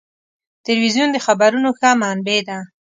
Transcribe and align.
تلویزیون 0.65 1.09
د 1.13 1.17
خبرونو 1.25 1.69
ښه 1.79 1.89
منبع 2.01 2.39
ده. 2.47 2.57